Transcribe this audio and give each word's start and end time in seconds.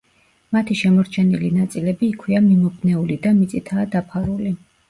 მათი 0.55 0.77
შემორჩენილი 0.79 1.51
ნაწილები 1.59 2.09
იქვეა 2.15 2.43
მიმობნეული 2.47 3.21
და 3.27 3.35
მიწითაა 3.43 3.89
დაფარული. 3.97 4.57